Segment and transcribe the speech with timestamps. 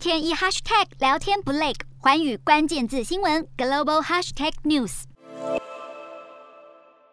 [0.00, 5.02] 天一 hashtag 聊天不累，环宇关键字新闻 global hashtag news。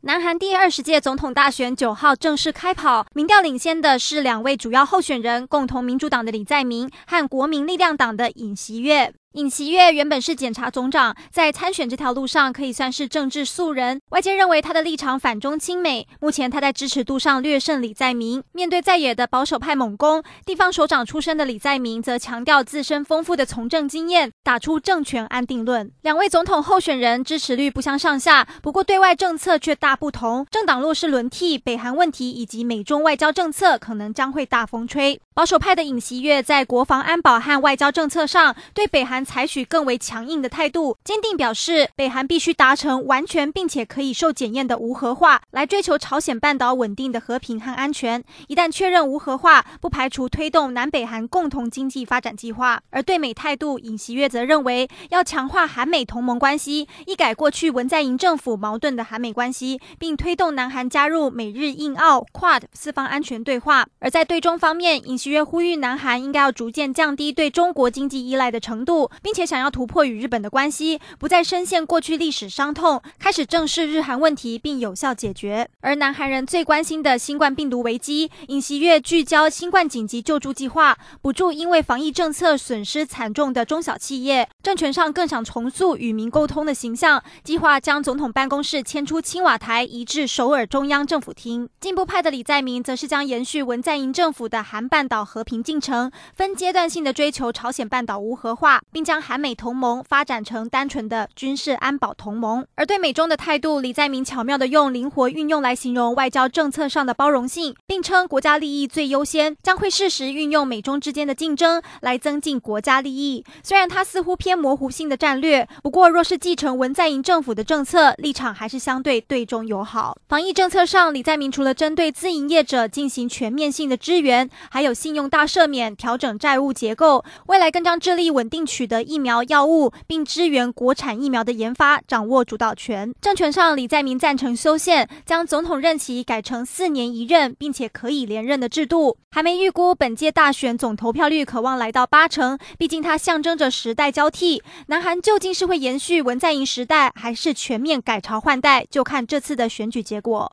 [0.00, 9.12] 南韩第二十届总统大选九号正式开跑，民调领先的是两位主要候选人，共同民主党的李在明和国民力量党的尹锡悦。
[9.34, 14.00] 尹锡悦原本是检察总长，在参选这条路上可以算是政治素人。
[14.08, 16.08] 外界认为他的立场反中亲美。
[16.18, 18.42] 目前他在支持度上略胜李在明。
[18.50, 25.92] 面对在野的保守派猛攻，地方首长出身的李在明则强调自身丰富的从政经验，打出政权安定论。
[26.02, 30.44] 两位总统候选人支持率不相上下，不过对外政策却大不同。
[30.50, 35.20] 政党弱势轮替、北韩问题以及美中外交政策，可能将会大风吹。
[35.40, 48.22] 保守派的尹锡悦在国防安保和外交政策上，对北韩采取更为强硬的态度，坚定表示北韩必须达成完全并且可以受检验的无核化，来追求朝鲜半岛稳定的和平和安全。
[48.48, 52.78] 一旦确认无核化，不排除推动南北韩共同经济发展计划。
[52.90, 63.86] 而对美态度，尹锡悦则认为要强化韩美同盟关系，一改过去文在寅政府矛盾的韩美关系，并推动南韩加入美日印澳 QUAD 四方安全对话。
[64.00, 75.68] 而在对中方面，尹锡月呼吁南韩应该要逐渐降低对中国经济依赖的程度，并且想要突破与日本的关系，不再深陷过去历史伤痛，开始正视日韩问题并有效解决。
[75.80, 84.48] 而南韩人最关心的新冠病毒危机，尹锡悦聚焦新冠紧急救助计划，补助因为防疫政策损失惨重的中小企业。
[84.62, 91.68] 政权上更想重塑与民沟通的形象，计划将总统办公室迁出青瓦台，移至首尔中央政府厅。
[91.80, 102.64] 进步派的李在明则是将延续文在寅政府的韩办岛和平进程，分阶段性的追求朝鲜半岛无核化，并将韩美同盟发展成单纯的军事安保同盟。
[102.76, 113.44] 而对美中的态度，李在明巧妙地用灵活运用来形容外交政策上的包容性，并称国家利益最优先，将会适时运用美中之间的竞争来增进国家利益。
[113.64, 120.16] 虽然他似乎偏模糊性的战略，不过若是继承文在寅政府的政策，立场还是相对对中友好。
[120.28, 133.10] 防疫政策上，李在明除了针对自营业者进行全面性的支援，还有信用大赦免、调整债务结构，未来更将致力稳定取得疫苗药物，并支援国产疫苗的研发，掌握主导权。
[133.18, 139.16] 政权上，李在明赞成修宪，将总统任期改成四年一任，并且可以连任的制度。
[139.30, 144.62] 还没预估本届大选总投票率，可望来到八成，毕竟它象征着时代交替。
[144.88, 150.48] 南韩究竟是会延续文在寅时代，还是全面改朝换代，就看这次的选举结果。